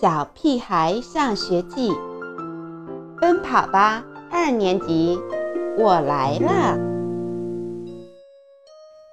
[0.00, 1.92] 小屁孩上学记，
[3.20, 5.18] 奔跑吧二年级，
[5.76, 6.78] 我来了！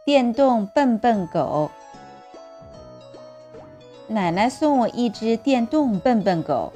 [0.06, 1.72] 电动笨笨狗，
[4.08, 6.72] 奶奶送我一只电动笨笨狗。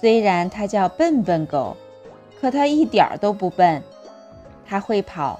[0.00, 1.76] 虽然它叫笨笨狗，
[2.40, 3.82] 可它一点儿都不笨。
[4.66, 5.38] 它会跑，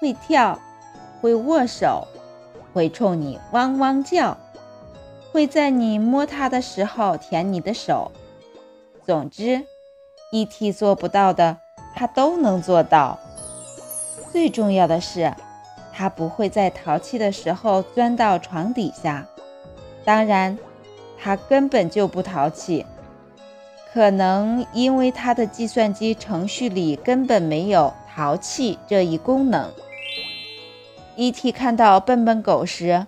[0.00, 0.58] 会跳，
[1.20, 2.08] 会握手，
[2.74, 4.36] 会冲你汪汪叫。
[5.36, 8.10] 会在你摸它的时候舔你的手。
[9.04, 9.62] 总之
[10.32, 10.72] ，E.T.
[10.72, 11.58] 做不到的，
[11.94, 13.18] 它都能做到。
[14.32, 15.34] 最重要的是，
[15.92, 19.26] 它不会在淘气的时候钻到床底下。
[20.06, 20.58] 当然，
[21.22, 22.86] 它根本就不淘气，
[23.92, 29.70] 可能因为它的计算机程序里根本没有淘气这一功能。
[31.16, 31.52] E.T.
[31.52, 33.06] 看到笨笨狗时。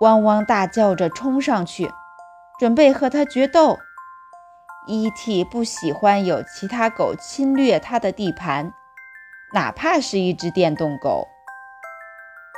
[0.00, 1.90] 汪汪大叫着冲上去，
[2.58, 3.78] 准备和它决斗。
[4.86, 5.44] E.T.
[5.44, 8.72] 不喜欢有其他狗侵略他的地盘，
[9.52, 11.26] 哪怕是一只电动狗。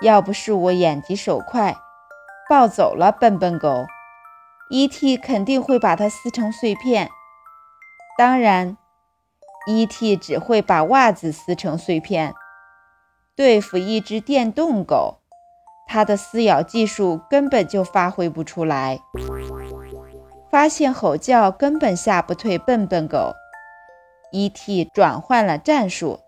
[0.02, 1.76] 要不是我眼疾手快，
[2.48, 3.86] 抱走了笨笨狗
[4.70, 5.16] ，E.T.
[5.16, 7.10] 肯定会把它撕成碎片。
[8.16, 8.76] 当然
[9.66, 10.16] ，E.T.
[10.16, 12.34] 只会把袜子撕成碎片。
[13.34, 15.19] 对付一只电动狗。
[15.92, 19.00] 它的撕咬技术根本就发挥不出来，
[20.48, 23.32] 发现吼叫根本吓不退笨笨狗。
[24.30, 24.84] E.T.
[24.94, 26.20] 转换了战术，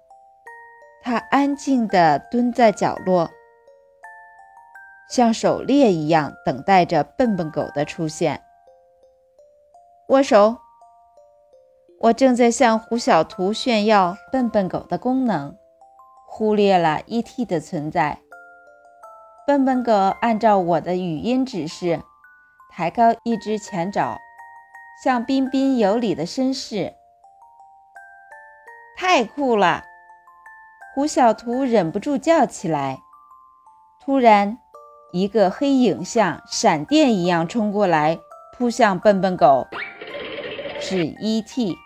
[1.05, 3.30] 他安静地蹲在角落，
[5.08, 8.42] 像狩猎一样等待着笨笨狗的出现。
[10.08, 10.56] 握手，
[12.00, 15.56] 我正在向胡小图炫耀笨笨狗的功能，
[16.27, 17.44] 忽略了 E.T.
[17.44, 18.18] 的存在。
[19.45, 22.01] 笨笨狗按照我的语音指示，
[22.71, 24.17] 抬高一只前爪，
[25.03, 26.95] 向彬彬有礼的绅士。
[28.97, 29.83] 太酷了！
[30.95, 33.01] 胡小图忍不住叫起来。
[34.01, 34.58] 突然，
[35.13, 38.20] 一个黑影像闪电一样冲过来，
[38.57, 39.67] 扑向笨笨狗。
[40.79, 41.77] 是 E.T.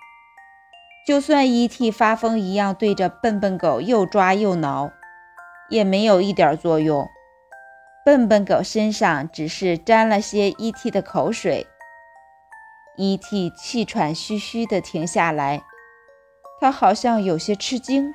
[1.06, 1.90] 就算 E.T.
[1.90, 4.90] 发疯一样对着笨笨狗又抓又挠，
[5.70, 7.08] 也没有一点作用。
[8.06, 10.92] 笨笨狗身上只是沾了些 E.T.
[10.92, 11.66] 的口水
[12.96, 13.50] ，E.T.
[13.58, 15.60] 气喘吁吁地停下来，
[16.60, 18.14] 他好像有些吃惊。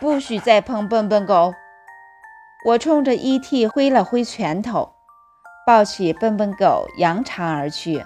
[0.00, 1.54] 不许再碰笨笨狗！
[2.66, 3.68] 我冲着 E.T.
[3.68, 4.94] 挥了挥拳头，
[5.64, 8.04] 抱起笨笨狗扬长而去。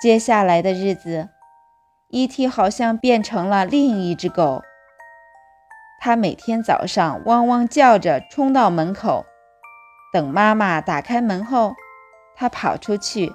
[0.00, 1.28] 接下来的日子
[2.08, 2.48] ，E.T.
[2.48, 4.62] 好像变成了另一只狗。
[6.02, 9.26] 他每天早上汪汪叫着冲到门口，
[10.12, 11.74] 等妈妈打开门后，
[12.34, 13.34] 他跑出去，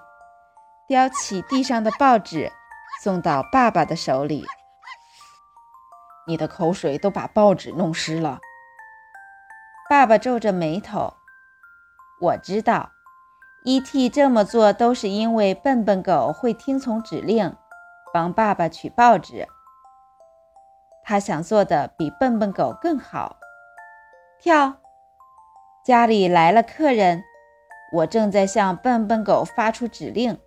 [0.88, 2.52] 叼起地上的报纸，
[3.04, 4.44] 送到爸爸的手里。
[6.28, 8.40] 你的口水都把报纸弄湿了。
[9.88, 11.14] 爸爸皱着眉头。
[12.20, 12.90] 我知道
[13.66, 14.10] ，E.T.
[14.10, 17.56] 这么做都是因为笨笨狗会听从指令，
[18.12, 19.48] 帮爸爸取报纸。
[21.06, 23.38] 他想做的比笨笨狗更好。
[24.40, 24.78] 跳！
[25.86, 27.24] 家里来了客人，
[27.94, 30.40] 我正在向笨笨狗发出指令，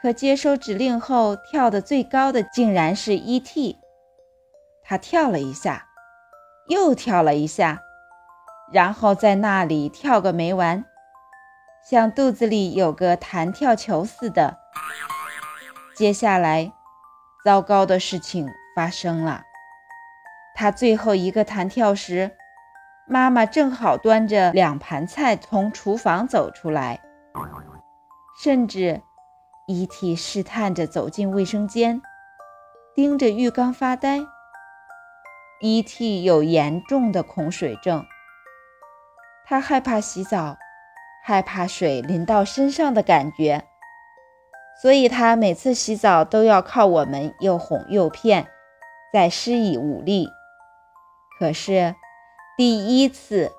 [0.00, 3.78] 可接收指令后跳得最高的竟然是 E.T。
[4.82, 5.86] 他跳了一下，
[6.68, 7.82] 又跳了一下，
[8.72, 10.82] 然后在那里跳个没完，
[11.90, 14.56] 像肚子里有个弹跳球似的。
[15.94, 16.72] 接下来，
[17.44, 19.42] 糟糕的事情发生了。
[20.60, 22.32] 他最后一个弹跳时，
[23.06, 27.00] 妈妈正好端着两盘菜从厨房走出来，
[28.42, 29.00] 甚至
[29.68, 30.16] ，E.T.
[30.16, 32.02] 试探着走进卫生间，
[32.92, 34.18] 盯着浴缸发呆。
[35.60, 36.24] E.T.
[36.24, 38.04] 有严重的恐水症，
[39.46, 40.56] 他害怕洗澡，
[41.22, 43.62] 害怕水淋到身上的感觉，
[44.82, 48.48] 所以他每次洗澡都要靠我们又哄又骗，
[49.12, 50.28] 再施以武力。
[51.38, 51.94] 可是，
[52.56, 53.52] 第一次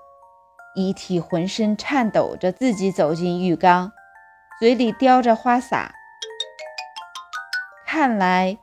[0.76, 1.18] ，E.T.
[1.22, 3.94] 浑身颤抖着自己走进浴缸，
[4.60, 5.94] 嘴里叼着花洒。
[7.86, 8.58] 看来，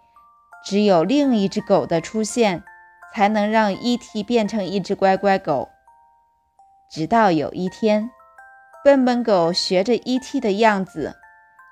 [0.66, 2.62] 只有另一只狗的出现，
[3.14, 5.70] 才能让伊蒂变成一只乖乖狗。
[6.90, 8.10] 直到有一天，
[8.84, 11.16] 笨笨狗学着伊蒂的样子，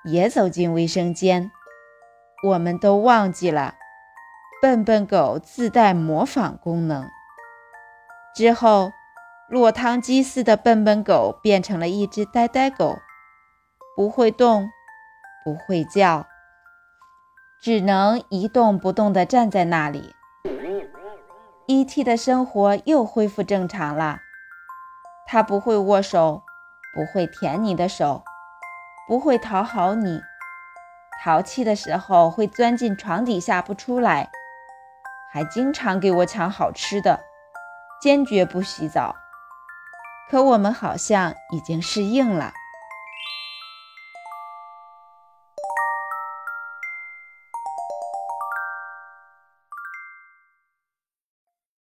[0.03, 1.51] 也走进卫生间，
[2.47, 3.75] 我们都忘记了
[4.61, 7.07] 笨笨狗自带模仿功能。
[8.35, 8.91] 之后，
[9.47, 12.99] 落汤鸡似的笨笨狗变成了一只呆呆狗。
[13.95, 14.69] 不会动，
[15.45, 16.27] 不会叫，
[17.61, 20.13] 只能一动不动地站在那里。
[21.67, 22.03] E.T.
[22.03, 24.19] 的生活又恢复正常了。
[25.25, 26.43] 他不会握手，
[26.93, 28.25] 不会舔你的手，
[29.07, 30.21] 不会讨好你。
[31.23, 34.29] 淘气的时候会钻进床底下不出来，
[35.31, 37.21] 还经常给我抢好吃的，
[38.01, 39.15] 坚决不洗澡。
[40.29, 42.51] 可我们好像已经适应了。